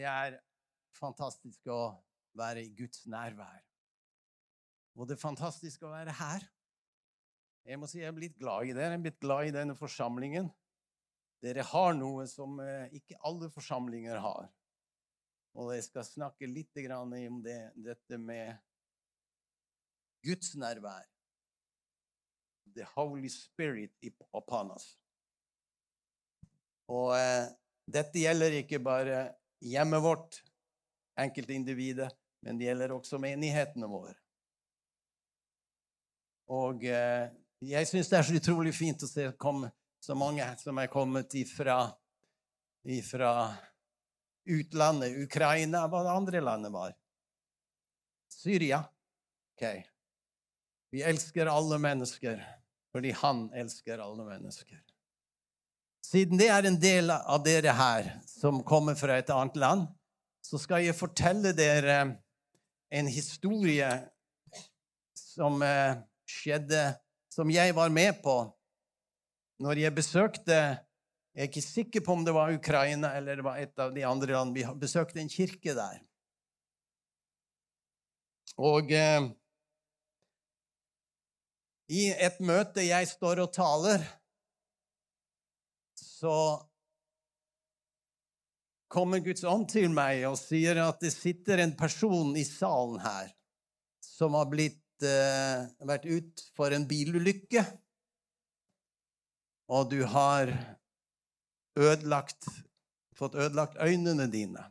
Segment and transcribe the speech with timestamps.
[0.00, 0.38] Det er
[0.96, 1.90] fantastisk å
[2.40, 3.58] være i Guds nærvær.
[4.96, 6.46] Og det er fantastisk å være her.
[7.68, 8.94] Jeg må si jeg er blitt glad i dere.
[8.94, 10.48] Jeg er blitt glad i denne forsamlingen.
[11.44, 14.48] Dere har noe som eh, ikke alle forsamlinger har.
[15.60, 18.56] Og jeg skal snakke litt om det, dette med
[20.24, 21.04] Guds nærvær.
[22.72, 23.92] The Holy Spirit
[24.32, 24.94] upon us.
[26.88, 27.52] Og eh,
[27.84, 29.20] dette gjelder ikke bare
[29.60, 30.40] hjemmet vårt,
[31.20, 32.10] enkeltindividet,
[32.44, 34.14] men det gjelder også menighetene våre.
[36.50, 37.28] Og eh,
[37.62, 39.28] jeg syns det er så utrolig fint å se
[40.00, 41.82] så mange som er kommet ifra,
[42.88, 43.52] ifra
[44.48, 45.18] utlandet.
[45.20, 46.96] Ukraina, hva det andre landet var?
[48.32, 48.80] Syria.
[49.54, 49.66] Ok.
[50.90, 52.40] Vi elsker alle mennesker
[52.90, 54.80] fordi han elsker alle mennesker.
[56.10, 59.84] Siden det er en del av dere her som kommer fra et annet land,
[60.42, 62.00] så skal jeg fortelle dere
[62.90, 63.86] en historie
[65.14, 66.82] som eh, skjedde
[67.30, 68.40] som jeg var med på
[69.62, 70.56] når jeg besøkte
[71.30, 74.02] Jeg er ikke sikker på om det var Ukraina eller det var et av de
[74.02, 74.56] andre landene.
[74.56, 76.00] Vi besøkte en kirke der.
[78.58, 79.28] Og eh,
[81.86, 84.02] i et møte jeg står og taler,
[86.20, 86.36] så
[88.92, 93.30] kommer Guds ånd til meg og sier at det sitter en person i salen her
[94.04, 97.62] som har blitt uh, vært ut for en bilulykke,
[99.70, 100.50] og du har
[101.78, 102.48] ødelagt,
[103.16, 104.66] fått ødelagt øynene dine.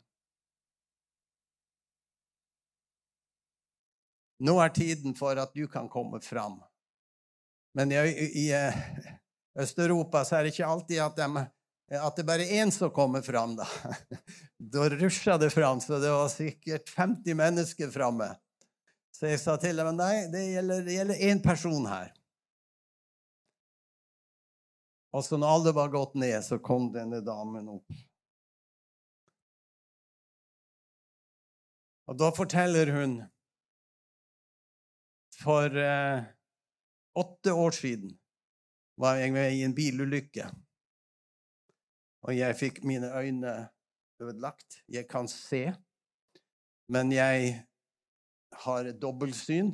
[4.44, 6.59] Nå er tiden for at du kan komme fram.
[7.76, 8.77] Men i eh,
[9.58, 11.45] Øst-Europa så er det ikke alltid at, de,
[11.98, 13.55] at det bare er én som kommer fram.
[13.58, 13.65] Da
[14.60, 18.33] Da rusja det fram, så det var sikkert 50 mennesker framme.
[19.15, 22.11] Så jeg sa til dem nei, det gjelder, det gjelder én person her.
[25.15, 27.98] Og så når alle var gått ned, så kom denne damen opp.
[32.09, 33.20] Og da forteller hun
[35.39, 36.26] For eh,
[37.15, 38.15] åtte år siden
[38.99, 40.45] var jeg med i en bilulykke.
[42.27, 43.54] Og jeg fikk mine øyne
[44.20, 44.83] ødelagt.
[44.89, 45.73] Jeg kan se,
[46.92, 47.65] men jeg
[48.54, 49.71] har et dobbeltsyn.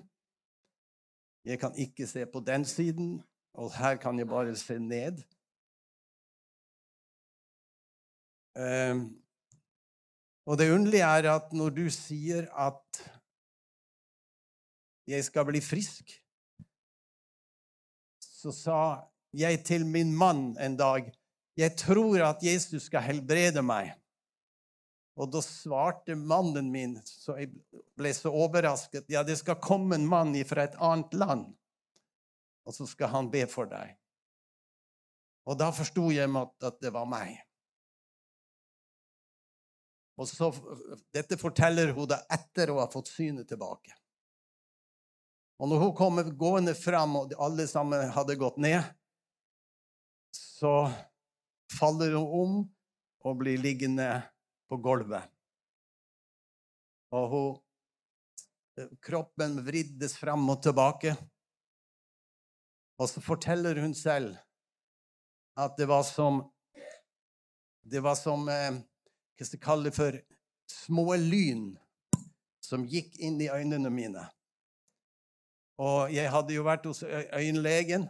[1.46, 5.24] Jeg kan ikke se på den siden, og her kan jeg bare se ned.
[8.56, 9.02] Um,
[10.46, 13.02] og det underlige er at når du sier at
[15.08, 16.14] jeg skal bli frisk,
[18.22, 18.80] så sa
[19.36, 21.12] jeg til min mann en dag
[21.56, 23.94] jeg tror at Jesus skal helbrede meg.
[25.16, 27.54] Og da svarte mannen min, så jeg
[27.96, 31.46] ble så overrasket, ja, det skal komme en mann fra et annet land,
[32.68, 33.94] og så skal han be for deg.
[35.48, 37.38] Og da forsto jeg at det var meg.
[40.20, 40.50] Og så,
[41.16, 43.96] Dette forteller hun da etter å ha fått synet tilbake.
[45.60, 48.84] Og når hun kommer gående fram, og alle sammen hadde gått ned,
[50.56, 50.92] så
[51.80, 52.54] faller hun om
[53.26, 54.08] og blir liggende
[54.70, 55.28] på gulvet.
[57.16, 57.58] Og hun,
[58.80, 61.16] eh, kroppen vriddes fram og tilbake.
[63.00, 64.38] Og så forteller hun selv
[65.60, 66.52] at det var som
[67.86, 68.72] Det var som eh,
[69.38, 70.16] Hva skal jeg kalle det for
[70.72, 71.76] små lyn
[72.64, 74.24] som gikk inn i øynene mine.
[75.78, 78.08] Og jeg hadde jo vært hos øyenlegen,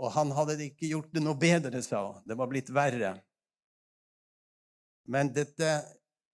[0.00, 2.22] og han hadde ikke gjort det noe bedre, sa hun.
[2.24, 3.12] Det var blitt verre.
[5.10, 5.74] Men dette,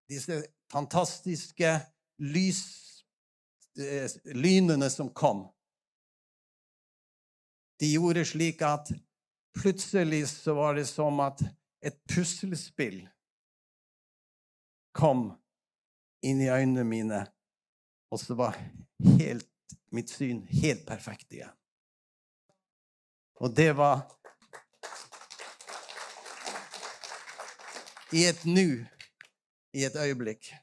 [0.09, 0.39] disse
[0.71, 1.73] fantastiske
[2.23, 2.63] lys,
[3.81, 4.07] eh,
[4.39, 5.47] lynene som kom,
[7.81, 8.93] de gjorde slik at
[9.57, 11.43] plutselig så var det som at
[11.85, 13.03] et puslespill
[14.97, 15.29] kom
[16.25, 17.21] inn i øynene mine,
[18.11, 18.57] og så var
[19.19, 19.51] helt,
[19.93, 21.53] mitt syn helt perfekt igjen.
[23.37, 24.07] Og det var
[28.13, 28.87] i et nu,
[29.77, 30.55] i et øyeblikk.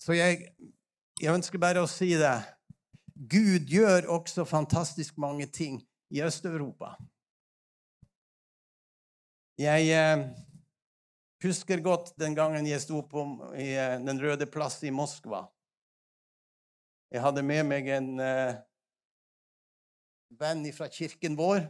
[0.00, 0.54] Så jeg,
[1.20, 2.36] jeg ønsker bare å si det.
[3.14, 5.78] Gud gjør også fantastisk mange ting
[6.10, 6.94] i Øst-Europa.
[9.58, 10.24] Jeg eh,
[11.44, 13.22] husker godt den gangen jeg sto på
[13.54, 15.44] i eh, Den røde plass i Moskva.
[17.14, 18.56] Jeg hadde med meg en eh,
[20.30, 21.66] venn fra kirken vår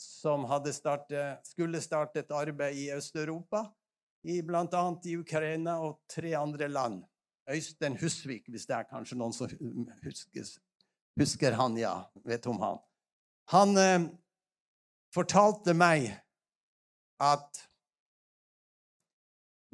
[0.00, 3.64] som startet, skulle starte et arbeid i Øst-Europa,
[4.24, 4.84] bl.a.
[5.04, 7.04] i Ukraina og tre andre land.
[7.50, 9.48] Øystein Husvik, hvis det er kanskje noen som
[10.02, 10.48] husker,
[11.20, 12.04] husker han, ja.
[12.24, 12.80] Vet om han.
[13.52, 14.06] Han eh,
[15.12, 16.08] fortalte meg
[17.20, 17.60] at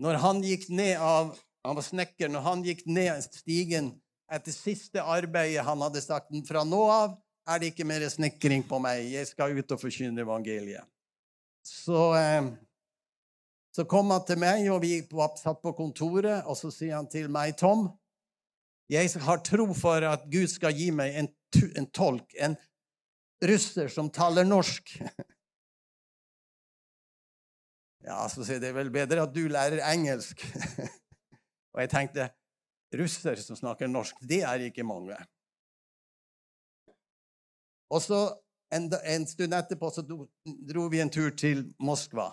[0.01, 2.31] når han gikk ned av Han var snekker.
[2.33, 3.91] Når han gikk ned stigen
[4.33, 7.19] etter siste arbeidet han hadde sagt fra nå av,
[7.51, 9.05] er det ikke mer snekring på meg.
[9.11, 10.87] Jeg skal ut og forkynne evangeliet.
[11.67, 12.51] Så, eh,
[13.75, 15.01] så kom han til meg, og vi
[15.41, 17.89] satt på kontoret, og så sier han til meg, Tom,
[18.91, 21.29] jeg har tro for at Gud skal gi meg en,
[21.79, 22.57] en tolk, en
[23.47, 24.97] russer som taler norsk.
[28.01, 30.41] Ja, så sier det er vel bedre at du lærer engelsk.
[31.75, 32.31] og jeg tenkte
[32.97, 35.19] russer som snakker norsk, det er ikke mange.
[37.91, 38.21] Og så
[38.75, 42.31] en, en stund etterpå så dro, vi en tur til Moskva.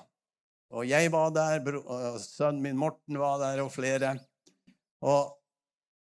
[0.76, 4.18] Og jeg var der, og sønnen min Morten var der, og flere.
[5.02, 5.34] Og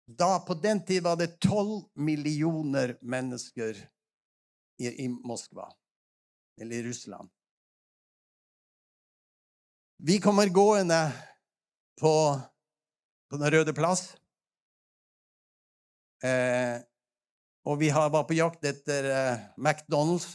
[0.06, 3.78] da, på den tid var det tolv millioner mennesker
[4.82, 5.70] i, i Moskva,
[6.60, 7.30] eller i Russland.
[10.02, 11.00] Vi kommer gående
[12.00, 12.14] på,
[13.30, 14.16] på Den røde plass.
[16.22, 16.82] Eh,
[17.62, 20.34] og vi var på jakt etter eh, McDonald's.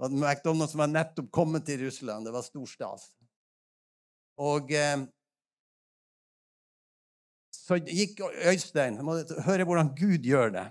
[0.00, 2.26] Og McDonald's var nettopp kommet til Russland.
[2.26, 3.06] Det var stor stas.
[4.40, 5.04] Og eh,
[7.54, 10.66] så gikk Øystein Jeg må høre hvordan Gud gjør det.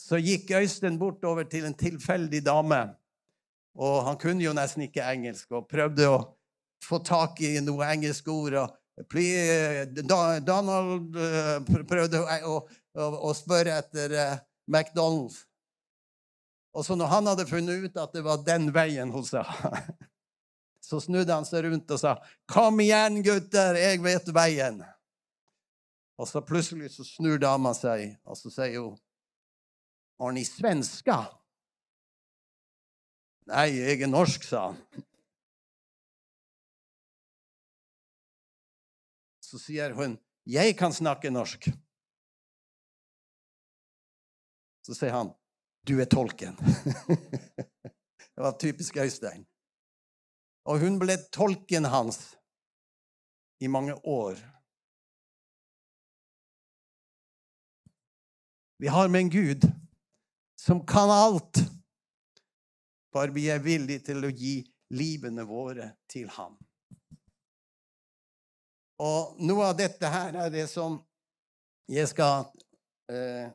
[0.00, 2.86] Så gikk Øystein bortover til en tilfeldig dame
[3.78, 6.20] og han kunne jo nesten ikke engelsk og prøvde å
[6.84, 8.58] få tak i noen engelske ord.
[10.46, 12.58] Donald eh, prøvde å,
[12.96, 14.36] å, og spørre etter uh,
[14.70, 15.44] McDonald's.
[16.74, 19.42] Og så når han hadde funnet ut at det var den veien hun sa,
[20.88, 22.16] så snudde han seg rundt og sa,
[22.46, 24.82] 'Kom igjen, gutter, jeg vet veien.'
[26.20, 28.98] Og så plutselig så snur dama seg, og så sier hun,
[30.20, 31.26] 'Har ni svenska?'
[33.50, 34.76] Nei, jeg er norsk, sa han.
[39.42, 41.72] Så sier hun, 'Jeg kan snakke norsk'.
[44.86, 45.32] Så sier han,
[45.86, 46.56] 'Du er tolken'.
[48.34, 49.46] det var typisk Øystein.
[50.64, 52.36] Og hun ble tolken hans
[53.60, 54.36] i mange år.
[58.80, 59.68] Vi har med en Gud
[60.60, 61.58] som kan alt.
[63.12, 64.60] Bare vi er villige til å gi
[64.96, 66.56] livene våre til ham.
[69.00, 70.98] Og noe av dette her er det som
[71.90, 72.44] jeg skal
[73.10, 73.48] eh,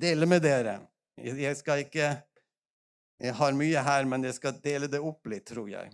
[0.00, 0.80] dele med dere.
[1.16, 2.14] Jeg skal ikke
[3.16, 5.88] Jeg har mye her, men jeg skal dele det opp litt, tror jeg.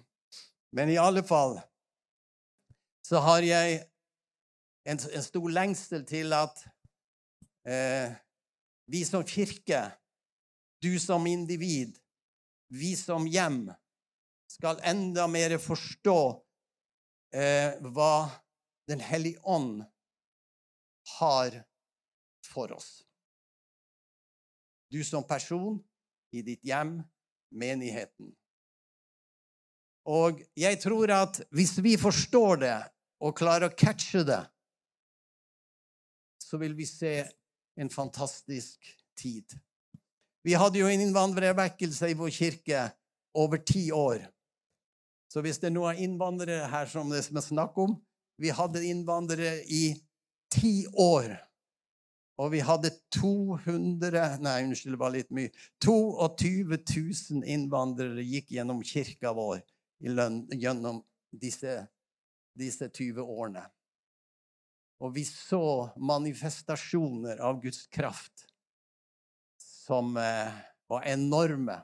[0.74, 1.60] Men i alle fall
[3.06, 3.76] så har jeg
[4.90, 6.64] en, en stor lengsel til at
[7.62, 8.10] eh,
[8.90, 9.84] vi som kirke,
[10.82, 11.94] du som individ,
[12.74, 13.68] vi som hjem
[14.50, 16.20] skal enda mer forstå
[17.36, 18.14] eh, hva
[18.90, 19.84] Den hellige ånd
[21.20, 21.54] har
[22.42, 23.04] for oss.
[24.92, 25.78] Du som person,
[26.32, 26.98] i ditt hjem,
[27.52, 28.32] menigheten.
[30.08, 32.78] Og jeg tror at hvis vi forstår det
[33.22, 34.40] og klarer å catche det,
[36.42, 37.22] så vil vi se
[37.80, 39.54] en fantastisk tid.
[40.42, 42.86] Vi hadde jo en innvandrervekkelse i vår kirke
[43.38, 44.26] over ti år.
[45.32, 47.96] Så hvis det er noen innvandrere her som det er snakk om
[48.42, 49.92] Vi hadde innvandrere i
[50.50, 51.36] ti år.
[52.40, 55.52] Og vi hadde 200 Nei, unnskyld, det var litt mye.
[55.84, 59.60] 22 000 innvandrere gikk gjennom kirka vår
[60.02, 61.76] gjennom disse,
[62.58, 63.62] disse 20 årene.
[65.02, 68.46] Og vi så manifestasjoner av Guds kraft
[69.58, 70.52] som eh,
[70.90, 71.80] var enorme.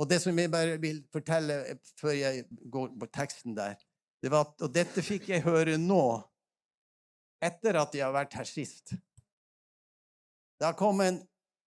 [0.00, 3.76] Og det som jeg bare vil fortelle før jeg går på teksten der,
[4.20, 6.20] det var at, Og dette fikk jeg høre nå,
[7.40, 8.94] etter at jeg har vært her sist.
[10.60, 11.20] Da kom en,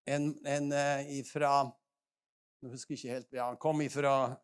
[0.05, 1.63] en, en uh, ifra
[2.61, 4.35] Jeg husker ikke helt ja, Han kom ifra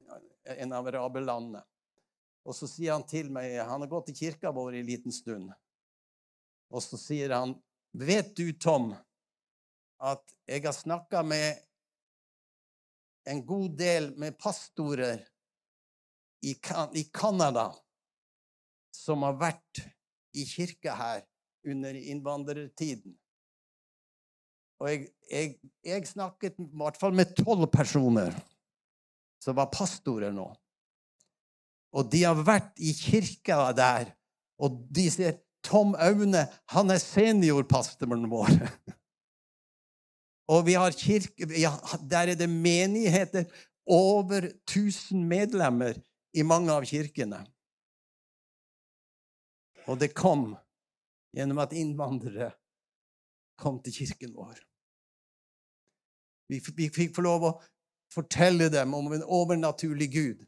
[0.57, 1.61] en av araberlandene.
[2.49, 5.51] Og så sier han til meg Han har gått i kirka vår en liten stund.
[6.73, 7.55] Og så sier han,
[7.93, 8.91] 'Vet du, Tom,
[9.97, 11.57] at jeg har snakka med
[13.29, 15.23] en god del med pastorer
[16.41, 17.71] i Canada
[18.95, 19.81] som har vært
[20.33, 21.25] i kirka her
[21.67, 23.15] under innvandrertiden.
[24.79, 28.35] Og jeg, jeg, jeg snakket i hvert fall med tolv personer
[29.43, 30.47] som var pastorer nå.
[31.95, 34.11] Og de har vært i kirka der,
[34.61, 38.53] og de sier Tom Aune, han er seniorpastoren vår.
[40.49, 41.75] Og vi har kirke, ja,
[42.09, 43.45] der er det menigheter,
[43.89, 45.97] over 1000 medlemmer
[46.33, 47.43] i mange av kirkene.
[49.89, 50.53] Og det kom
[51.35, 52.51] gjennom at innvandrere
[53.59, 54.59] kom til kirken vår.
[56.49, 57.55] Vi, fikk få lov å
[58.13, 60.45] fortelle dem om en overnaturlig Gud.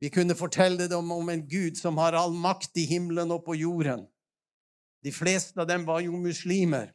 [0.00, 3.58] Vi kunne fortelle dem om en Gud som har all makt i himmelen og på
[3.58, 4.06] jorden.
[5.04, 6.92] De fleste av dem var jo muslimer.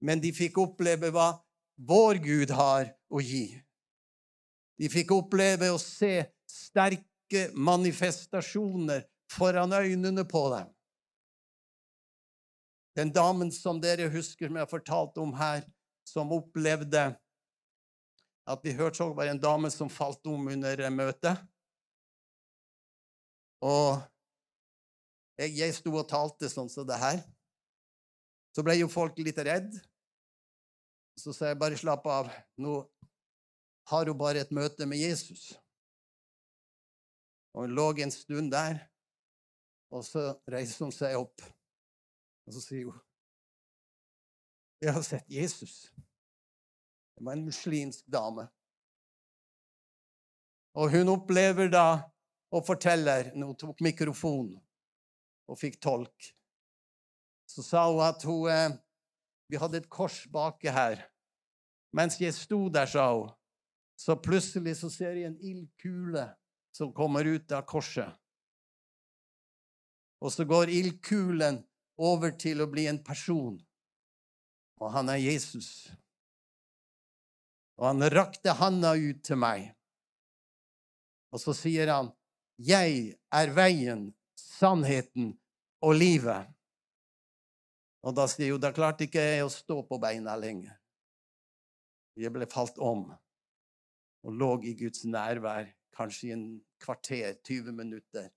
[0.00, 1.34] Men de fikk oppleve hva
[1.80, 3.52] vår Gud har å gi.
[4.80, 10.68] De fikk oppleve å se sterke manifestasjoner foran øynene på dem.
[12.98, 15.62] Den damen som dere husker som jeg har fortalt om her,
[16.04, 17.04] som opplevde
[18.50, 21.38] at vi hørte så var en dame som falt om under møtet.
[23.62, 24.00] Og
[25.38, 27.20] jeg, jeg sto og talte sånn som det her.
[28.56, 29.70] Så ble jo folk litt redd.
[31.20, 32.30] Så sa jeg bare slapp av.
[32.58, 32.80] Nå
[33.92, 35.52] har hun bare et møte med Jesus.
[37.54, 38.78] Og hun lå en stund der,
[39.90, 41.42] og så reiser hun seg opp.
[42.46, 42.98] Og så sier hun
[44.80, 45.90] Jeg har sett Jesus.
[47.16, 48.46] Det var en muslimsk dame.
[50.78, 51.86] Og hun opplever da
[52.50, 54.56] og forteller Når hun tok mikrofonen
[55.50, 56.28] og fikk tolk,
[57.50, 58.76] så sa hun at hun eh,
[59.50, 61.02] Vi hadde et kors baki her.
[61.92, 63.32] Mens jeg sto der, sa hun,
[63.98, 66.28] så plutselig så ser jeg en ildkule
[66.70, 68.19] som kommer ut av korset.
[70.20, 71.62] Og så går ildkulen
[72.00, 73.56] over til å bli en person,
[74.80, 75.90] og han er Jesus.
[77.80, 79.70] Og han rakte handa ut til meg,
[81.32, 82.12] og så sier han,
[82.58, 85.38] 'Jeg er veien, sannheten
[85.80, 86.52] og livet'.
[88.02, 90.76] Og da sier hun, da klarte ikke jeg å stå på beina lenger.
[92.16, 93.06] Jeg ble falt om
[94.22, 96.44] og lå i Guds nærvær kanskje i en
[96.80, 98.28] kvarter, 20 minutter.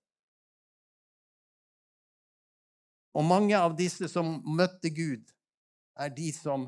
[3.14, 5.30] Og mange av disse som møtte Gud,
[5.94, 6.66] er de som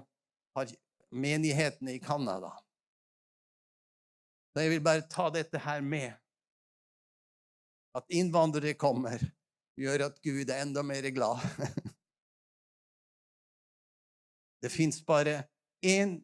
[0.54, 0.70] har
[1.10, 2.52] menighetene i Canada.
[4.54, 6.14] Så jeg vil bare ta dette her med.
[7.96, 9.20] At innvandrere kommer,
[9.76, 11.42] gjør at Gud er enda mer glad.
[14.62, 15.44] Det fins bare
[15.84, 16.16] én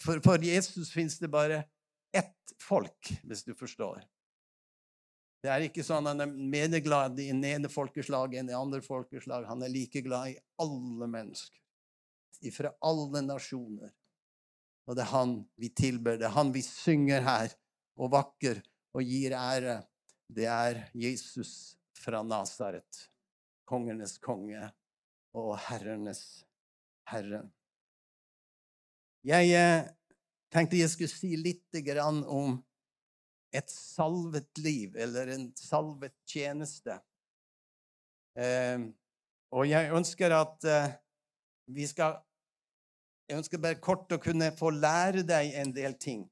[0.00, 1.64] for, for Jesus fins det bare
[2.14, 4.02] ett folk, hvis du forstår.
[5.44, 8.56] Det er ikke sånn at han er mer glad i det ene folkeslaget enn i
[8.56, 9.44] andre folkeslag.
[9.44, 11.58] Han er like glad i alle mennesker,
[12.54, 13.92] fra alle nasjoner.
[14.88, 17.52] Og det er han vi tilber, det er han vi synger her,
[18.00, 18.62] og vakker
[18.96, 19.82] og gir ære.
[20.32, 23.04] Det er Jesus fra Nasaret,
[23.68, 24.64] kongenes konge
[25.36, 26.24] og herrenes
[27.12, 27.44] herre.
[29.28, 29.90] Jeg eh,
[30.48, 31.84] tenkte jeg skulle si litt
[32.32, 32.62] om
[33.54, 36.98] et salvet liv, eller en salvet tjeneste.
[38.38, 38.90] Eh,
[39.54, 40.94] og jeg ønsker at eh,
[41.70, 42.20] vi skal
[43.24, 46.26] Jeg ønsker bare kort å kunne få lære deg en del ting.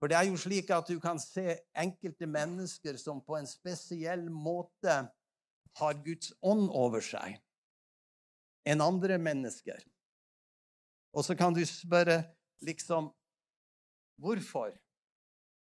[0.00, 4.30] For det er jo slik at du kan se enkelte mennesker som på en spesiell
[4.32, 4.94] måte
[5.76, 7.36] har Guds ånd over seg
[8.64, 9.82] enn andre mennesker.
[11.12, 12.22] Og så kan du spørre
[12.64, 13.12] liksom
[14.18, 14.72] Hvorfor?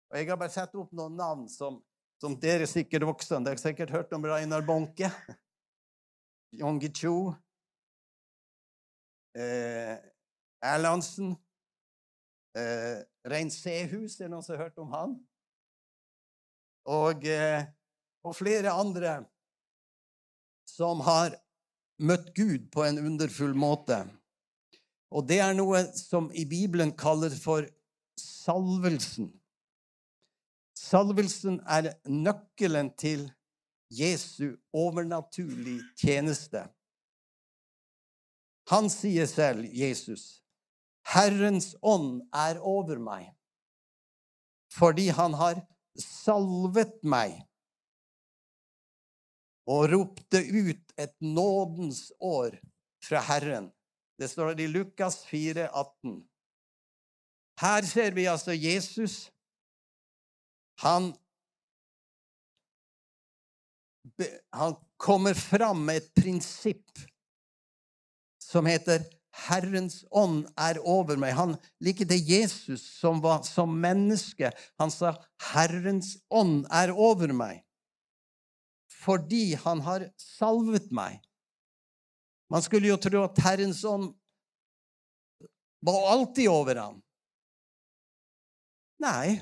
[0.10, 1.78] Og Jeg har bare satt opp noen navn som,
[2.22, 5.12] som dere sikkert voksne Dere har sikkert hørt om Reinar Bonke.
[6.60, 7.36] Yongi Cho.
[9.38, 9.96] Eh,
[10.66, 11.36] Erlandsen.
[12.58, 15.14] Eh, Rein Sehus, er det noen som har hørt om han?
[16.90, 17.70] Og, eh,
[18.26, 19.20] og flere andre
[20.66, 21.38] som har
[22.02, 24.02] møtt Gud på en underfull måte.
[25.14, 27.68] Og det er noe som i Bibelen kaller for
[28.18, 29.30] salvelsen.
[30.80, 33.26] Salvelsen er nøkkelen til
[33.92, 36.62] Jesu overnaturlig tjeneste.
[38.70, 40.44] Han sier selv, Jesus,
[41.10, 43.32] Herrens ånd er over meg,
[44.72, 45.64] fordi han har
[46.00, 47.42] salvet meg
[49.70, 52.56] og ropte ut et nådens år
[53.06, 53.68] fra Herren.
[54.20, 56.16] Det står i Lukas 4, 18.
[57.60, 59.28] Her ser vi altså Jesus.
[60.80, 61.14] Han,
[64.52, 67.00] han kommer fram med et prinsipp
[68.44, 69.04] som heter
[69.48, 71.36] Herrens ånd er over meg.
[71.38, 74.52] Han liker det Jesus som var som menneske.
[74.82, 75.14] Han sa,
[75.52, 77.64] 'Herrens ånd er over meg',
[78.90, 81.22] fordi han har salvet meg.
[82.50, 84.12] Man skulle jo tro at Herrens ånd
[85.86, 86.98] var alltid over ham.
[89.00, 89.40] Nei,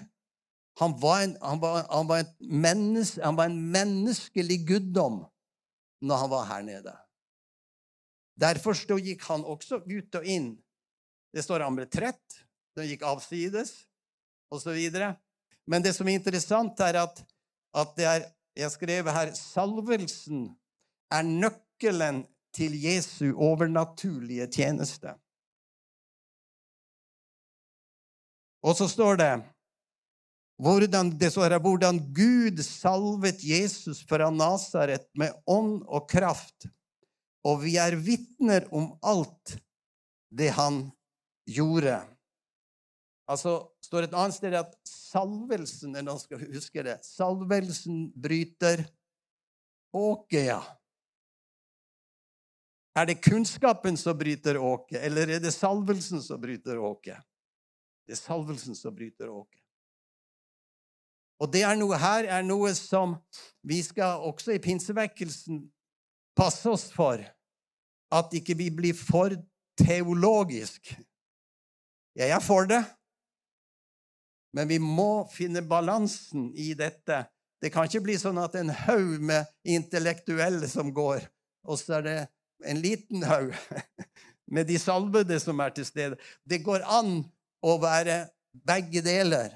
[0.80, 5.24] han var en, han var, han var menneske, han var en menneskelig guddom
[6.06, 6.94] når han var her nede.
[8.38, 10.52] Derfor gikk han også ut og inn.
[11.34, 12.38] Det står han ble trett,
[12.78, 13.74] den gikk avsides,
[14.54, 14.78] osv.
[15.66, 17.24] Men det som er interessant, er at,
[17.74, 20.48] at det er Jeg skrev her salvelsen
[21.14, 25.12] er nøkkelen til Jesu overnaturlige tjeneste.
[28.66, 29.30] Og så står det
[30.58, 36.68] hvordan, det står her, hvordan Gud salvet Jesus fra Nasaret med ånd og kraft,
[37.46, 39.58] og vi er vitner om alt
[40.34, 40.88] det han
[41.48, 42.00] gjorde.
[43.28, 48.84] Altså står et annet sted at salvelsen eller skal skal huske det, salvelsen bryter
[49.94, 50.62] åket, ja.
[52.98, 57.22] Er det kunnskapen som bryter åket, eller er det salvelsen som bryter åket?
[58.08, 59.67] Det er salvelsen som bryter åket.
[61.38, 63.16] Og det er noe her er noe som
[63.68, 65.62] vi skal også i pinsevekkelsen
[66.38, 67.22] passe oss for.
[68.14, 69.36] At ikke vi blir for
[69.78, 70.96] teologisk.
[72.18, 72.82] Jeg er for det,
[74.58, 77.26] men vi må finne balansen i dette.
[77.62, 81.28] Det kan ikke bli sånn at en haug med intellektuelle som går,
[81.68, 82.18] og så er det
[82.66, 83.54] en liten haug
[84.54, 86.18] med de salvede som er til stede.
[86.42, 87.20] Det går an
[87.62, 88.24] å være
[88.66, 89.54] begge deler.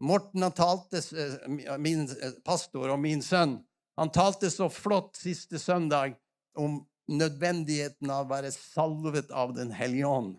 [0.00, 3.58] Morten han talte, eh, min eh, pastor og min sønn,
[3.96, 6.14] han talte så flott siste søndag
[6.56, 6.78] om
[7.10, 10.38] nødvendigheten av å være salvet av Den hellige ånd.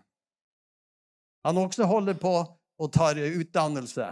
[1.46, 2.32] Han også holder på
[2.82, 4.08] og tar utdannelse.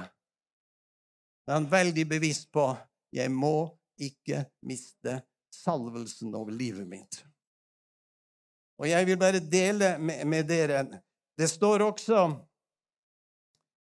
[1.51, 2.69] Han er veldig bevisst på
[3.11, 5.17] jeg må ikke miste
[5.51, 7.25] salvelsen over livet mitt.
[8.79, 10.85] Og jeg vil bare dele med, med dere
[11.37, 12.50] Det står også Eh,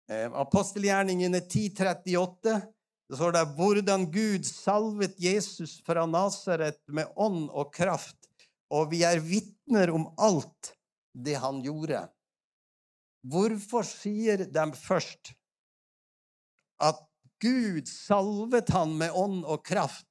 [0.10, 2.60] apostelgjerningene 10.38
[3.06, 8.18] så står det hvordan Gud salvet Jesus fra Nasaret med ånd og kraft,
[8.74, 10.74] og vi er vitner om alt
[11.13, 12.08] det han gjorde.
[13.26, 15.34] Hvorfor sier de først
[16.82, 17.02] at
[17.41, 20.10] Gud salvet han med ånd og kraft,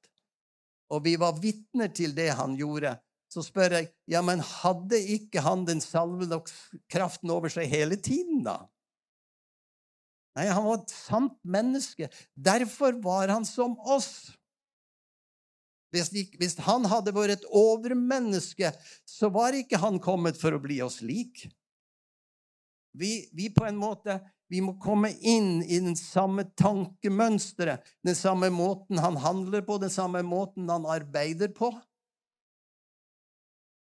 [0.91, 2.95] og vi var vitner til det han gjorde?
[3.31, 6.39] Så spør jeg, ja, men hadde ikke han den salvede
[6.91, 8.61] kraften over seg hele tiden, da?
[10.35, 12.09] Nei, han var et sant menneske.
[12.35, 14.33] Derfor var han som oss.
[15.95, 18.73] Hvis, han hadde vært et overmenneske,
[19.07, 21.45] så var ikke han kommet for å bli oss lik.
[22.95, 24.19] Vi, vi på en måte
[24.51, 29.89] vi må komme inn i den samme tankemønsteret, den samme måten han handler på, den
[29.89, 31.71] samme måten han arbeider på.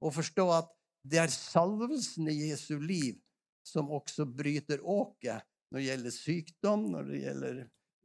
[0.05, 0.71] Og forstå at
[1.05, 3.19] det er salvelsen i Jesu liv
[3.65, 7.57] som også bryter åket når det gjelder sykdom, når det gjelder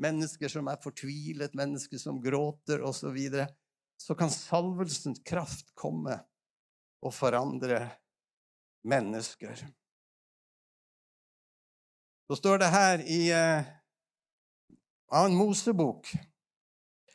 [0.02, 3.44] mennesker som er fortvilet, mennesker som gråter osv., så, videre,
[4.02, 6.16] så kan salvelsens kraft komme
[7.06, 7.84] og forandre
[8.90, 9.62] mennesker.
[12.26, 13.70] Så står det her i uh,
[15.14, 16.10] annen Mosebok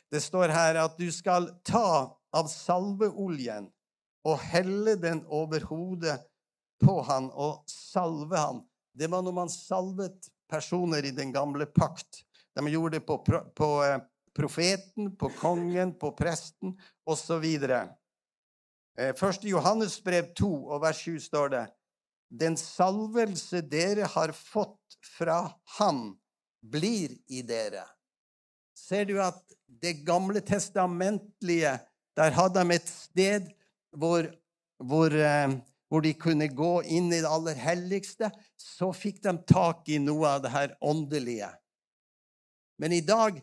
[0.07, 3.67] Det står her at du skal ta av salveoljen
[4.23, 6.15] og helle den over hodet
[6.79, 8.63] på han og salve han.
[8.95, 12.23] Det var når man salvet personer i den gamle pakt.
[12.55, 13.17] De gjorde det på,
[13.55, 13.99] på eh,
[14.35, 17.45] profeten, på kongen, på presten osv.
[18.95, 21.65] Først første Johannes brev 2 og vers 7 står det
[22.31, 25.39] Den salvelse dere har fått fra
[25.79, 26.15] Han,
[26.63, 27.83] blir i dere.
[28.75, 31.77] Ser du at det gamle testamentlige
[32.15, 33.47] Der hadde de et sted
[33.91, 34.27] hvor,
[34.79, 35.57] hvor eh,
[35.95, 38.27] hvor de kunne gå inn i det aller helligste,
[38.59, 41.47] så fikk de tak i noe av det her åndelige.
[42.83, 43.37] Men i dag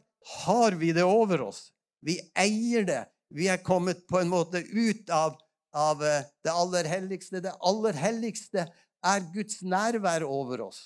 [0.45, 1.71] har vi det over oss.
[2.05, 3.07] Vi eier det.
[3.33, 5.38] Vi er kommet på en måte ut av,
[5.73, 7.41] av eh, det aller helligste.
[7.41, 8.67] Det aller helligste
[9.01, 10.83] er Guds nærvær over oss.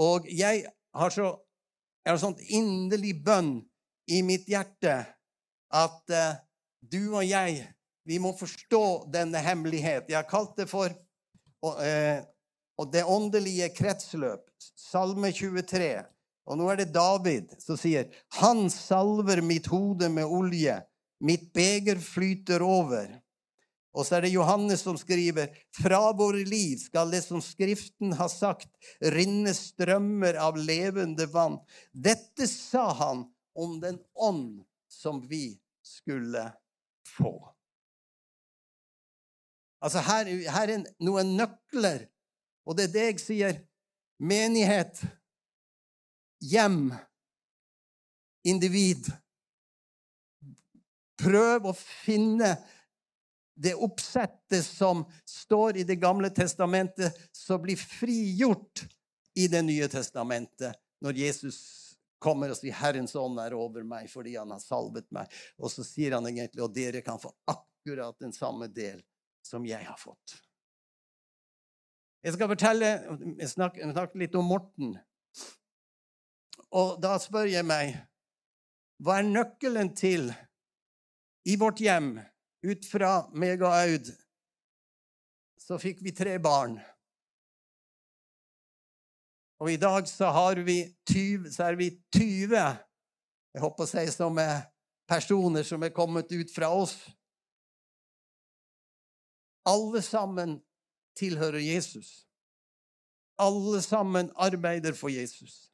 [0.00, 0.64] Og jeg
[0.96, 1.34] har så
[2.02, 3.58] jeg har sånn inderlig bønn
[4.10, 4.96] i mitt hjerte
[5.70, 6.40] at uh,
[6.82, 7.60] du og jeg
[8.08, 10.08] vi må forstå denne hemmelighet.
[10.10, 12.22] Jeg har kalt det for eh,
[12.92, 14.46] det åndelige kretsløp.
[14.78, 15.94] Salme 23.
[16.50, 18.08] Og nå er det David som sier
[18.40, 20.80] Han salver mitt hode med olje.
[21.22, 23.06] Mitt beger flyter over.
[23.92, 28.30] Og så er det Johannes som skriver fra våre liv skal det som Skriften har
[28.32, 28.70] sagt,
[29.12, 31.58] rinne strømmer av levende vann.
[31.92, 36.48] Dette sa han om den ånd som vi skulle
[37.18, 37.36] få.
[39.82, 42.06] Altså her, her er noen nøkler,
[42.62, 43.56] og det er det jeg sier.
[44.22, 45.00] Menighet,
[46.46, 46.92] hjem,
[48.46, 49.10] individ.
[51.18, 52.54] Prøv å finne
[53.58, 58.86] det oppsettet som står i Det gamle testamentet, som blir frigjort
[59.34, 61.58] i Det nye testamentet når Jesus
[62.22, 65.30] kommer og sier 'Herrens ånd er over meg fordi han har salvet meg'.
[65.58, 69.02] Og så sier han egentlig 'og dere kan få akkurat den samme del
[69.42, 70.38] som jeg har fått'.
[72.22, 72.86] Jeg skal fortelle,
[73.38, 74.98] jeg snakker, snak litt om Morten.
[76.70, 77.96] Og da spør jeg meg
[79.02, 80.30] hva er nøkkelen til
[81.44, 82.20] i vårt hjem
[82.62, 84.12] ut fra meg og Aud
[85.58, 86.78] så fikk vi tre barn.
[89.62, 90.30] Og i dag så,
[90.62, 92.56] vi 20, så er vi 20
[93.52, 94.62] jeg håper å si som er
[95.08, 96.96] personer som er kommet ut fra oss.
[99.68, 100.58] Alle sammen
[101.18, 102.26] tilhører Jesus.
[103.38, 105.72] Alle sammen arbeider for Jesus.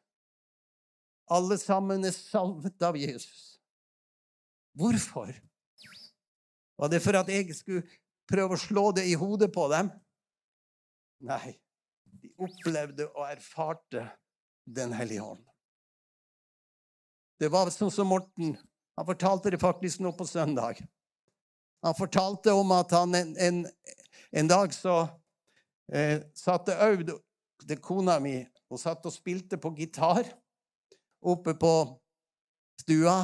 [1.30, 3.58] Alle sammen er salvet av Jesus.
[4.78, 5.32] Hvorfor?
[6.78, 7.82] Var det for at jeg skulle
[8.30, 9.90] prøve å slå det i hodet på dem?
[11.26, 11.58] Nei.
[12.18, 14.08] De opplevde og erfarte
[14.68, 15.44] Den hellige ånd.
[17.40, 18.52] Det var sånn som Morten.
[18.98, 20.82] Han fortalte det faktisk nå på søndag.
[21.86, 23.62] Han fortalte om at han en, en,
[24.32, 24.96] en dag så
[25.94, 27.12] eh, satte Aud,
[27.68, 30.26] det kona mi, og satt og spilte på gitar
[31.22, 31.72] oppe på
[32.80, 33.18] stua,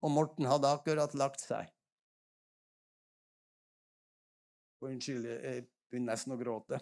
[0.00, 1.68] og Morten hadde akkurat lagt seg.
[4.80, 6.80] Unnskyld, jeg begynner nesten å gråte.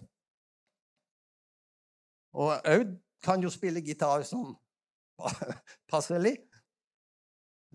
[2.38, 4.52] Og Aud kan jo spille gitar sånn
[5.92, 6.36] passelig.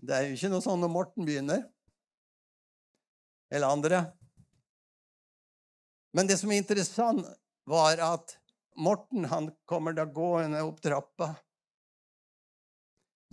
[0.00, 1.66] Det er jo ikke noe sånn når Morten begynner.
[3.50, 4.04] Eller andre.
[6.14, 7.26] Men det som er interessant,
[7.64, 8.36] var at
[8.76, 11.34] Morten han kommer da gående opp trappa.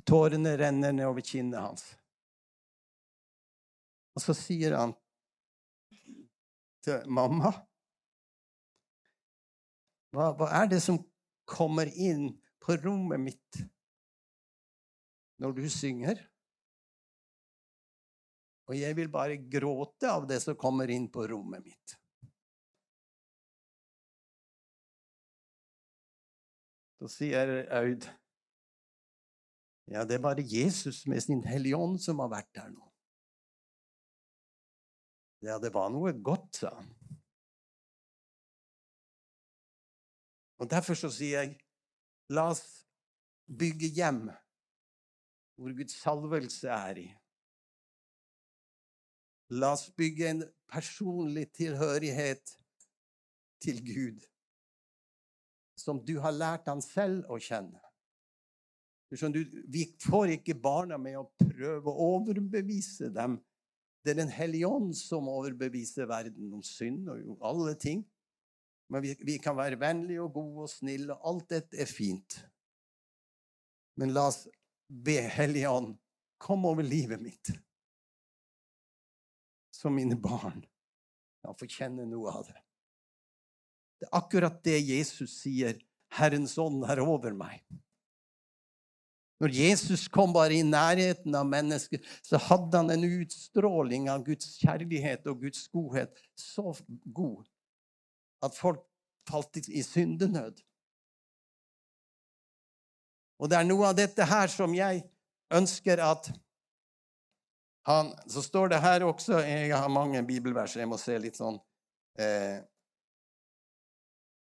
[0.05, 1.83] Tårene renner nedover kinnet hans.
[4.15, 4.93] Og så sier han
[6.85, 7.53] til mamma.
[10.11, 10.99] Hva, hva, er det som
[11.47, 13.61] kommer inn på rommet mitt
[15.41, 16.19] når du synger?
[18.71, 21.95] Og jeg vil bare gråte av det som kommer inn på rommet mitt.
[27.01, 28.07] Så sier Aud
[29.91, 32.85] ja, det er bare Jesus med sin Hellige Ånd som har vært der nå.
[35.43, 36.87] Ja, det var noe godt, sa han.
[40.61, 41.57] Og Derfor så sier jeg,
[42.31, 42.85] la oss
[43.49, 44.29] bygge hjem
[45.59, 47.07] hvor Guds salvelse er i.
[49.51, 52.53] La oss bygge en personlig tilhørighet
[53.61, 54.25] til Gud,
[55.77, 57.81] som du har lært han selv å kjenne.
[59.11, 63.41] Vi får ikke barna med å prøve å overbevise dem
[64.01, 68.01] det er Den hellige ånd som overbeviser verden om synd og alle ting.
[68.89, 72.39] Men vi, vi kan være vennlige og gode og snille, og alt dette er fint.
[74.01, 74.47] Men la oss
[74.89, 75.93] be Hellige Ånd,
[76.41, 77.53] kom over livet mitt.
[79.81, 80.61] Så mine barn
[81.41, 82.59] kan få kjenne noe av det.
[84.01, 85.79] Det er akkurat det Jesus sier.
[86.11, 87.63] Herrens ånd er over meg.
[89.41, 94.51] Når Jesus kom bare i nærheten av mennesket, så hadde han en utstråling av Guds
[94.61, 96.75] kjærlighet og Guds godhet så
[97.09, 97.47] god
[98.45, 98.83] at folk
[99.29, 100.61] falt i syndenød.
[103.41, 105.01] Og det er noe av dette her som jeg
[105.49, 106.29] ønsker at
[107.87, 111.57] han Så står det her også Jeg har mange bibelvers, jeg må se litt sånn
[112.19, 112.61] eh,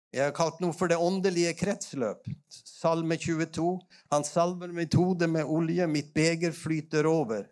[0.09, 2.25] jeg har kalt noe for det åndelige kretsløp.
[2.49, 3.75] Salme 22.
[4.09, 7.45] Han salver mitt hode med olje, mitt beger flyter over.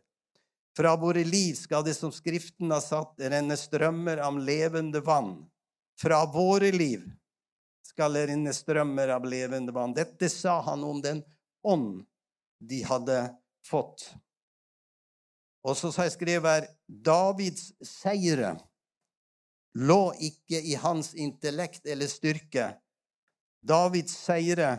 [0.77, 5.39] Fra våre liv skal det som Skriften har satt, renne strømmer av levende vann.
[6.01, 7.05] Fra våre liv
[7.85, 9.95] skal det renne strømmer av levende vann.
[9.97, 11.23] Dette sa han om den
[11.65, 12.05] ånd
[12.61, 13.21] de hadde
[13.69, 14.11] fått.
[15.67, 18.55] Og så har jeg skrevet Davids seire
[19.77, 22.71] lå ikke i hans intellekt eller styrke.
[23.67, 24.77] Davids seire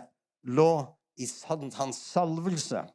[0.47, 0.71] lå
[1.19, 1.27] i
[1.75, 2.85] hans salvelse.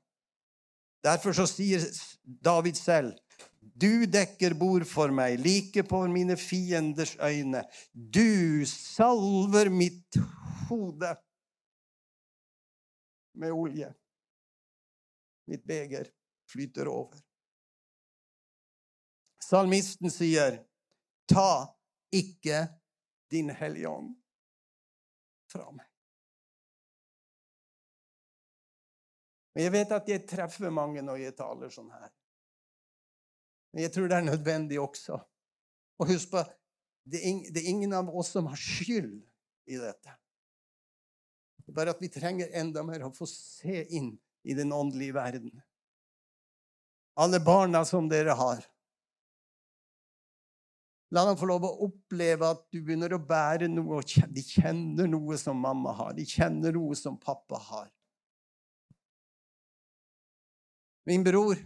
[1.02, 1.84] Derfor så sier
[2.22, 3.12] David selv,
[3.60, 7.62] Du dekker bord for meg, like på mine fienders øyne.
[7.94, 10.18] Du salver mitt
[10.68, 11.14] hode
[13.34, 13.92] med olje.
[15.46, 16.10] Mitt beger
[16.50, 17.18] flyter over.
[19.42, 20.60] Salmisten sier,
[21.26, 21.74] ta
[22.14, 22.66] ikke
[23.32, 24.12] din Hellige Ånd
[25.50, 25.88] fra meg.
[29.52, 32.08] Men jeg vet at jeg treffer mange når jeg taler sånn her.
[33.72, 35.18] Men jeg tror det er nødvendig også.
[36.00, 36.42] Og husk på,
[37.04, 39.18] det er ingen av oss som har skyld
[39.68, 40.14] i dette.
[41.62, 45.14] Det er bare at vi trenger enda mer å få se inn i den åndelige
[45.16, 45.52] verden.
[47.20, 48.64] Alle barna som dere har.
[51.12, 55.10] La dem få lov å oppleve at du begynner å bære noe, og de kjenner
[55.10, 56.14] noe som mamma har.
[56.16, 57.90] De kjenner noe som pappa har.
[61.04, 61.58] Min bror,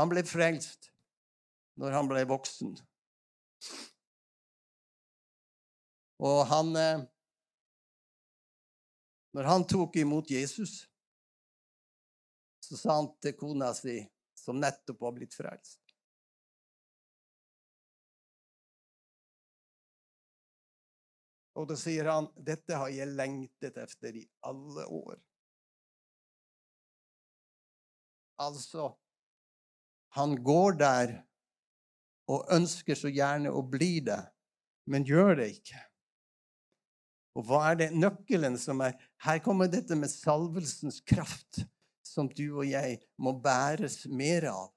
[0.00, 0.90] han ble frelst
[1.78, 2.74] når han ble voksen.
[6.22, 7.08] Og han eh,
[9.32, 10.82] Når han tok imot Jesus,
[12.60, 13.94] så sa han til kona si,
[14.36, 15.81] som nettopp var blitt frelst
[21.58, 25.20] Og da sier han, 'Dette har jeg lengtet etter i alle år'.
[28.40, 28.92] Altså
[30.16, 31.12] Han går der
[32.28, 34.20] og ønsker så gjerne å bli det,
[34.86, 35.80] men gjør det ikke.
[37.36, 41.62] Og hva er det nøkkelen som er Her kommer dette med salvelsens kraft,
[42.04, 44.72] som du og jeg må bæres mer av.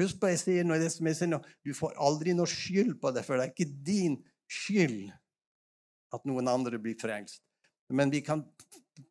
[0.00, 2.96] Husk på jeg sier nå, det som jeg sier nå, du får aldri noe skyld
[3.02, 4.16] på det, for det er ikke din
[4.50, 5.12] skyld
[6.14, 7.42] at noen andre blir frelst.
[7.92, 8.42] Men vi kan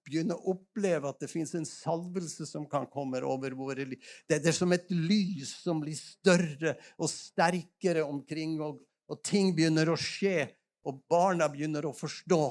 [0.08, 4.02] begynne å oppleve at det fins en salvelse som kan komme over våre liv.
[4.30, 9.92] Det er som et lys som blir større og sterkere omkring, og, og ting begynner
[9.92, 10.48] å skje,
[10.88, 12.44] og barna begynner å forstå.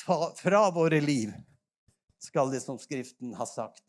[0.00, 1.34] Fra, fra våre liv
[2.20, 3.84] skal det, som Skriften har sagt,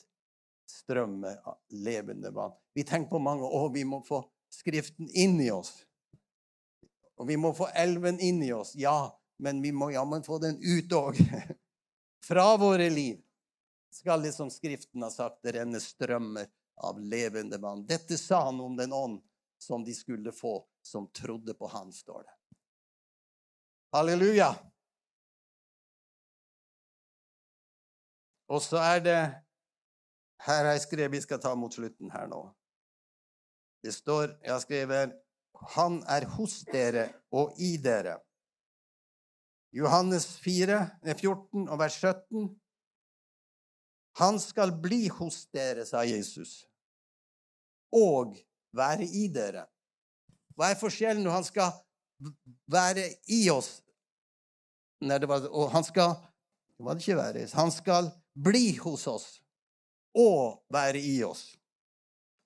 [0.71, 2.53] strømme av levende vann.
[2.75, 5.85] Vi tenker på mange år vi må få Skriften inn i oss.
[7.21, 8.71] Og vi må få elven inn i oss.
[8.75, 11.19] Ja, men vi må jammen få den ut òg.
[12.27, 13.19] Fra våre liv
[13.93, 16.47] skal det, som Skriften har sagt, det renne strømmer
[16.81, 17.85] av levende vann.
[17.85, 19.19] Dette sa han om den ånd
[19.61, 22.35] som de skulle få, som trodde på han, står det.
[23.93, 24.49] Halleluja!
[28.49, 29.19] Og så er det
[30.41, 32.39] Her har jeg skrevet Vi skal ta mot slutten her nå.
[33.85, 35.20] Det står Jeg har skrevet
[35.75, 38.17] Han er hos dere og i dere.
[39.71, 40.79] Johannes 4,
[41.15, 42.49] 14 og vers 17.
[44.19, 46.65] Han skal bli hos dere, sa Jesus,
[47.95, 48.35] og
[48.75, 49.63] være i dere.
[50.57, 51.71] Hva er forskjellen når han skal
[52.71, 53.79] være i oss?
[55.01, 56.11] Var, og han skal
[56.81, 57.47] var det ikke være?
[57.53, 59.27] Han skal bli hos oss
[60.17, 61.55] og være i oss.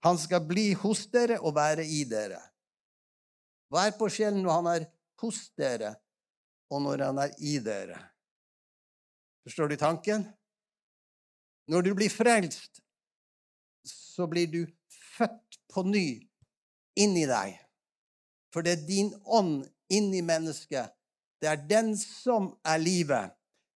[0.04, 2.42] Han skal bli hos dere og være i dere.
[3.72, 4.88] Hva er forskjellen når han er
[5.22, 5.96] hos dere
[6.74, 7.98] og når han er i dere.
[9.46, 10.26] Forstår du tanken?
[11.70, 12.82] Når du blir frelst,
[13.86, 14.62] så blir du
[15.18, 16.08] født på ny
[16.98, 17.58] inni deg.
[18.54, 20.94] For det er din ånd inni mennesket.
[21.42, 23.34] Det er den som er livet.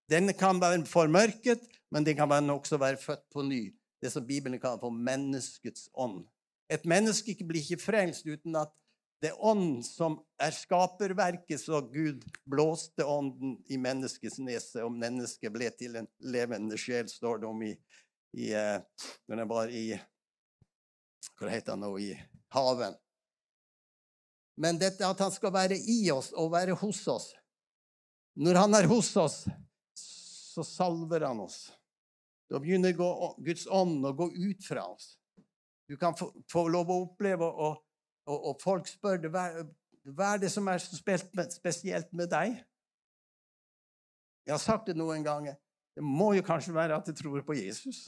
[0.09, 3.75] Den kan være formørket, men den kan også være født på ny.
[4.01, 6.23] Det som Bibelen kaller for menneskets ånd.
[6.69, 8.71] Et menneske blir ikke frelst uten at
[9.19, 15.51] det er ånd som er skaperverket, så Gud blåste ånden i menneskets nese, og mennesket
[15.51, 17.73] ble til en levende sjel, står det om i,
[18.39, 18.79] i uh,
[19.27, 19.83] når den var i
[21.35, 21.91] Hva heter han nå?
[21.99, 22.13] I
[22.55, 22.95] haven.
[24.59, 27.29] Men dette at han skal være i oss og være hos oss
[28.39, 29.37] Når han er hos oss,
[29.99, 31.69] så salver han oss.
[32.49, 35.17] Da begynner Guds ånd å gå ut fra oss.
[35.89, 37.73] Du kan få, få lov å oppleve å
[38.29, 39.45] og, og folk spør hva,
[40.13, 42.59] hva, er det som er spesielt med deg?
[44.45, 45.57] Jeg har sagt det noen ganger.
[45.95, 48.07] Det må jo kanskje være at jeg tror på Jesus.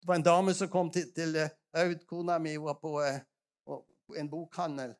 [0.00, 3.20] Det var en dame som kom til, til eh, Aud, kona mi, var på, eh,
[3.66, 4.94] på en bokhandel.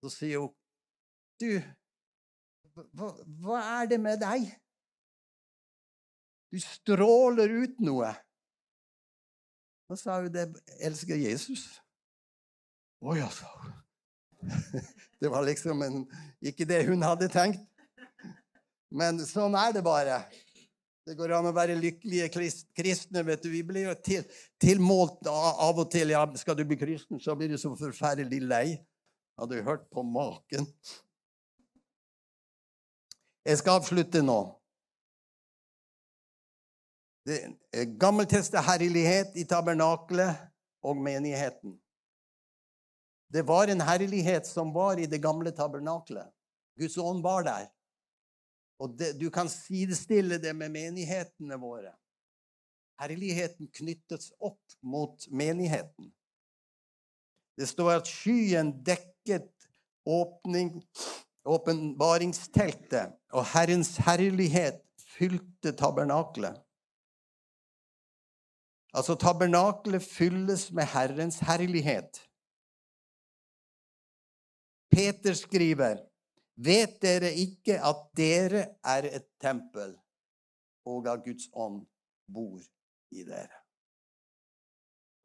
[0.00, 0.52] Så sier hun,
[1.40, 1.60] 'Du,
[2.96, 3.08] hva,
[3.44, 4.52] hva er det med deg?'
[6.52, 8.12] Du stråler ut noe.
[9.86, 10.48] Da sa hun det
[10.82, 11.68] elsker Jesus.
[13.04, 13.74] Å ja, sa hun.
[15.20, 16.02] Det var liksom en,
[16.44, 17.62] ikke det hun hadde tenkt.
[18.92, 20.18] Men sånn er det bare.
[21.06, 22.28] Det går an å være lykkelige
[22.76, 23.22] kristne.
[23.24, 23.48] vet du.
[23.48, 24.26] Vi blir jo til,
[24.60, 26.12] tilmålt av og til.
[26.12, 28.66] Ja, skal du bli kristen, så blir du så forferdelig lei.
[29.40, 30.68] Hadde du hørt på maken?
[33.46, 34.40] Jeg skal avslutte nå.
[37.26, 40.36] Det Gammelteste herlighet i tabernaklet
[40.86, 41.74] og menigheten.
[43.32, 46.28] Det var en herlighet som var i det gamle tabernaklet.
[46.78, 47.66] Guds ånd var der.
[48.78, 51.90] Og det, du kan sidestille det med menighetene våre.
[53.00, 56.12] Herligheten knyttes opp mot menigheten.
[57.56, 59.50] Det står at skyen dekket
[60.06, 60.78] åpning,
[61.48, 64.84] åpenbaringsteltet, og Herrens herlighet
[65.16, 66.60] fylte tabernaklet.
[68.96, 72.22] Altså, tabernaklet fylles med Herrens herlighet.
[74.90, 76.00] Peter skriver,
[76.56, 79.90] Vet dere ikke at dere er et tempel,
[80.88, 81.82] og at Guds ånd
[82.32, 82.62] bor
[83.12, 83.60] i dere?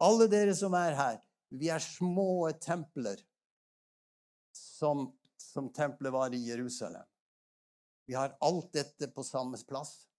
[0.04, 1.22] Alle dere som er her,
[1.56, 3.22] vi er små templer,
[4.52, 5.06] som,
[5.40, 7.08] som tempelet var i Jerusalem.
[8.10, 10.10] Vi har alt dette på samme plass.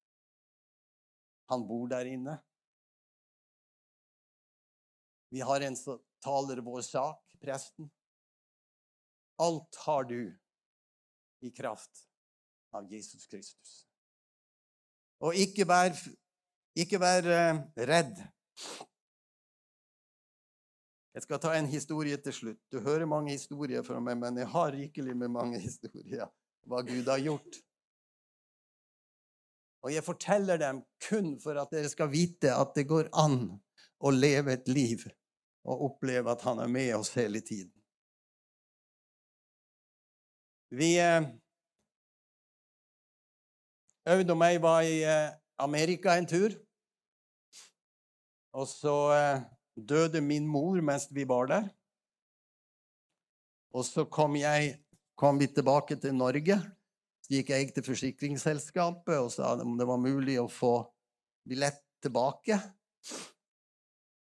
[1.52, 2.38] Han bor der inne.
[5.32, 7.90] Vi har en som taler vår sak, presten.
[9.40, 10.38] Alt har du
[11.40, 12.02] i kraft
[12.76, 13.86] av Jesus Kristus.
[15.24, 15.96] Og ikke vær,
[16.76, 18.20] ikke vær eh, redd.
[21.16, 22.60] Jeg skal ta en historie til slutt.
[22.68, 26.28] Du hører mange historier fra meg, men jeg har rikelig med mange historier
[26.68, 27.62] hva Gud har gjort.
[29.80, 33.46] Og jeg forteller dem kun for at dere skal vite at det går an
[33.96, 35.08] å leve et liv
[35.62, 37.72] og oppleve at han er med oss hele tiden.
[40.72, 41.28] Vi eh,
[44.08, 46.54] Aud og meg var i eh, Amerika en tur.
[48.56, 49.44] Og så eh,
[49.76, 51.68] døde min mor mens vi var der.
[53.72, 54.74] Og så kom, jeg,
[55.16, 56.58] kom vi tilbake til Norge.
[57.22, 60.74] Så gikk jeg til forsikringsselskapet og sa om det var mulig å få
[61.48, 62.58] billett tilbake.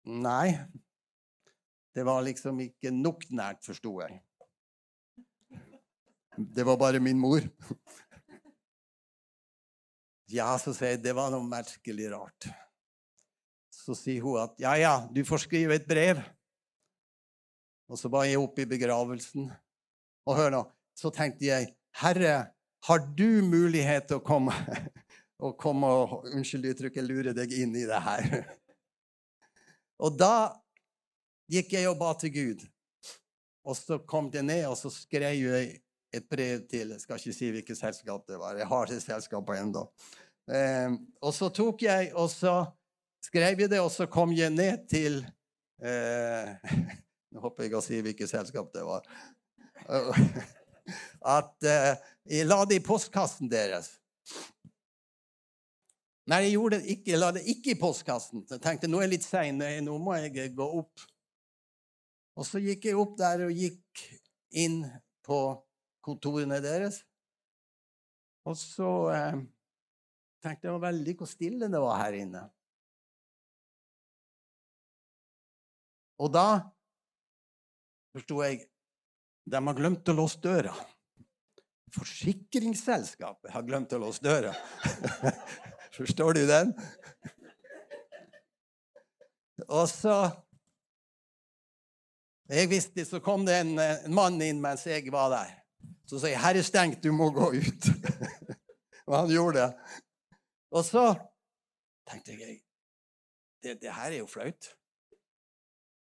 [0.05, 0.59] Nei.
[1.93, 4.21] Det var liksom ikke nok nært, forsto jeg.
[6.37, 7.45] Det var bare min mor.
[10.33, 12.49] Ja, så sier jeg, det var noe merkelig rart.
[13.69, 16.23] Så sier hun at ja, ja, du får skrive et brev.
[17.93, 19.51] Og så var jeg oppe i begravelsen.
[20.25, 20.63] Og hør nå,
[20.97, 22.55] så tenkte jeg, Herre,
[22.89, 24.55] har du mulighet til å komme
[25.43, 28.29] og komme og Unnskyld uttrykket, lure deg inn i det her?
[30.03, 30.62] Og da
[31.53, 32.67] gikk jeg og ba til Gud.
[33.62, 35.75] Og så kom jeg ned, og så skrev jeg
[36.12, 38.57] et brev til Jeg skal ikke si hvilket selskap det var.
[38.59, 39.87] Jeg har det selskapet ennå.
[40.51, 42.65] Eh, og så tok jeg, og så
[43.25, 45.23] skrev jeg det, og så kom jeg ned til
[45.83, 46.57] eh,
[47.33, 49.07] Nå håper jeg å si hvilket selskap det var.
[51.38, 51.95] At eh,
[52.29, 53.95] jeg la det i postkassen deres.
[56.29, 57.11] Nei, jeg gjorde det ikke.
[57.15, 58.45] Jeg la det ikke i postkassen.
[58.51, 61.07] Jeg tenkte nå er jeg litt sein, nå må jeg gå opp.
[62.38, 64.05] Og så gikk jeg opp der og gikk
[64.62, 64.83] inn
[65.25, 65.38] på
[66.05, 67.03] kontorene deres.
[68.49, 69.42] Og så eh,
[70.42, 72.47] tenkte jeg veldig hvor stille det var her inne.
[76.23, 76.47] Og da
[78.12, 78.66] forsto jeg
[79.53, 80.73] de har glemt å låse døra.
[81.92, 84.53] Forsikringsselskapet har glemt å låse døra.
[85.97, 86.71] Forstår du den?
[89.66, 90.14] Og så
[92.53, 95.55] jeg visste, Så kom det en, en mann inn mens jeg var der.
[96.07, 97.88] Så sa jeg 'Her er stengt, du må gå ut'.
[99.09, 99.71] og han gjorde det.
[100.73, 101.15] Og så
[102.09, 102.61] tenkte jeg
[103.62, 104.69] det, det her er jo flaut.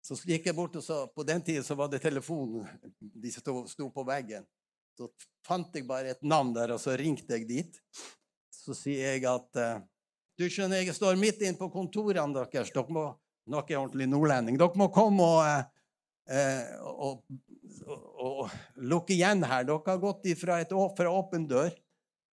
[0.05, 2.67] Så gikk jeg bort og så På den tida så var det telefonen.
[2.99, 4.45] De sto, sto på veggen.
[4.97, 5.09] Så
[5.45, 7.79] fant jeg bare et navn der, og så ringte jeg dit.
[8.51, 9.81] Så sier jeg at eh,
[10.39, 12.71] Du skjønner, jeg står midt inne på kontorene deres.
[12.71, 13.09] Dere må
[13.49, 14.59] dere er ordentlig nordlending.
[14.59, 15.78] Dere må komme og,
[16.29, 17.23] eh, og,
[17.85, 19.65] og, og, igjen her.
[19.67, 21.73] Dere har gått ifra et, fra åpen dør.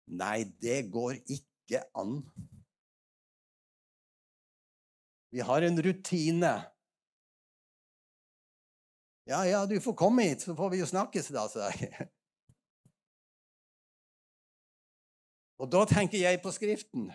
[0.06, 2.20] Nei, det går ikke an.
[5.34, 6.54] Vi har en rutine.
[9.26, 12.06] Ja, ja, du får komme hit, så får vi jo snakkes, da, sa jeg.
[15.60, 17.08] Og da tenker jeg på Skriften.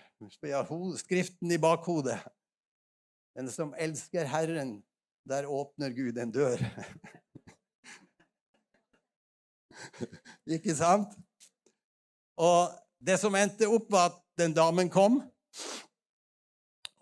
[1.00, 2.18] Skriften i bakhodet.
[3.38, 4.82] Den som elsker Herren,
[5.28, 6.62] der åpner Gud en dør.
[10.56, 11.14] Ikke sant?
[12.42, 15.22] Og det som endte opp, var at den damen kom.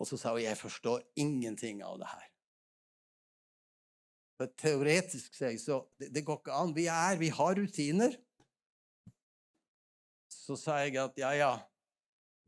[0.00, 2.26] Og så sa hun jeg forstår ingenting av det her.
[4.40, 6.72] For teoretisk sett så det, det går ikke an.
[6.76, 8.16] Vi er, vi har rutiner.
[10.32, 11.52] Så sa jeg at ja, ja.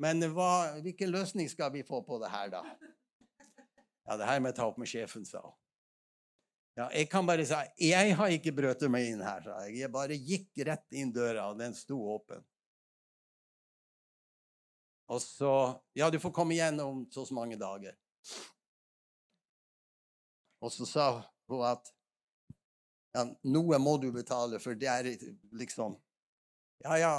[0.01, 2.63] Men hva, hvilken løsning skal vi få på det her, da?
[4.09, 5.59] Ja, det her må jeg ta opp med sjefen, sa hun.
[6.75, 9.83] Ja, jeg kan bare si jeg har ikke brøtet meg inn her, sa jeg.
[9.83, 12.41] Jeg bare gikk rett inn døra, og den sto åpen.
[15.13, 15.53] Og så
[15.93, 17.93] Ja, du får komme igjen om så mange dager.
[20.63, 21.07] Og så sa
[21.51, 21.91] hun at
[23.13, 25.11] ja, noe må du betale, for det er
[25.53, 25.99] liksom
[26.83, 27.15] Ja, ja.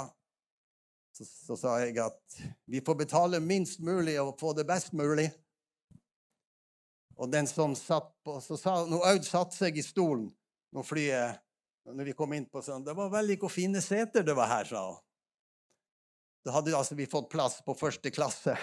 [1.14, 5.28] Så, så sa jeg at vi får betale minst mulig og få det best mulig.
[7.14, 10.26] Og den som satt på Så sa når Aud satte seg i stolen
[10.74, 11.40] når flyet
[11.84, 14.64] når vi kom inn på sånn, Det var veldig hvor fine seter det var her,
[14.64, 15.00] sa hun.
[16.44, 18.54] Da hadde altså vi fått plass på første klasse.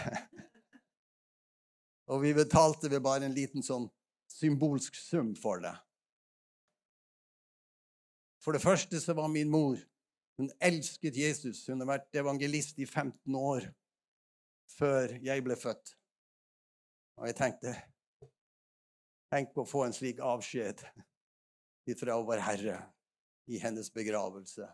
[2.12, 3.88] Og vi betalte vel bare en liten sånn
[4.32, 5.74] symbolsk sum for det.
[8.42, 9.80] For det første så var min mor
[10.40, 11.68] Hun elsket Jesus.
[11.70, 13.68] Hun har vært evangelist i 15 år
[14.74, 15.92] før jeg ble født.
[17.20, 17.76] Og jeg tenkte
[19.32, 20.82] Tenk på å få en slik avskjed
[22.00, 22.76] fra vår Herre
[23.52, 24.68] i hennes begravelse.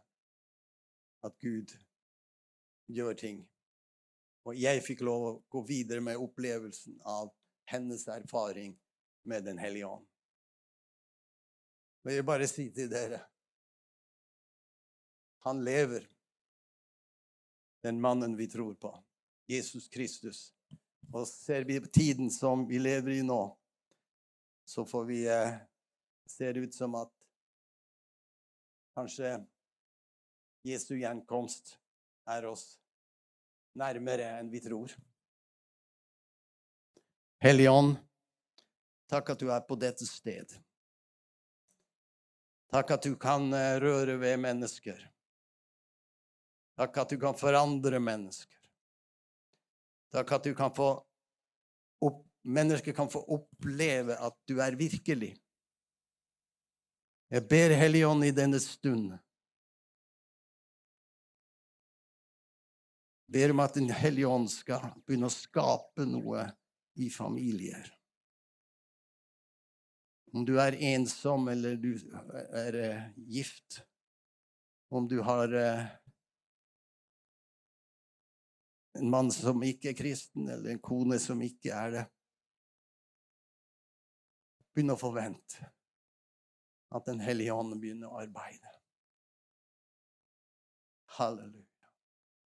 [1.26, 1.74] At Gud
[2.90, 3.44] gjør ting.
[4.48, 7.30] Og jeg fikk lov å gå videre med opplevelsen av
[7.70, 8.74] hennes erfaring
[9.28, 10.06] med Den hellige ånd.
[12.06, 13.20] Men jeg bare si til dere
[15.44, 16.04] Han lever,
[17.84, 18.90] den mannen vi tror på.
[19.48, 20.54] Jesus Kristus.
[21.14, 23.40] Og ser vi på tiden som vi lever i nå,
[24.68, 25.54] så får vi eh,
[26.28, 27.12] Ser det ut som at
[28.98, 29.30] kanskje
[30.68, 31.78] Jesu gjenkomst
[32.28, 32.66] er oss
[33.80, 34.92] nærmere enn vi tror.
[37.40, 37.96] Hellige Ånd,
[39.08, 40.52] takk at du er på dette sted.
[42.68, 45.00] Takk at du kan eh, røre ved mennesker.
[46.76, 48.60] Takk at du kan forandre mennesker.
[50.12, 50.90] Takk at du kan få
[52.04, 55.34] opp, mennesker kan få oppleve at du er virkelig.
[57.28, 59.18] Jeg ber Helligånd i denne stund
[63.28, 66.48] ber om at Den hellige ånd skal begynne å skape noe
[66.98, 67.92] i familier.
[70.34, 71.94] Om du er ensom eller du
[72.56, 73.82] er uh, gift,
[74.92, 75.86] om du har uh,
[78.98, 82.06] en mann som ikke er kristen, eller en kone som ikke er det
[84.78, 85.72] Begynn å forvente
[86.94, 88.70] at Den hellige ånd begynner å arbeide.
[91.18, 91.67] Halleluja.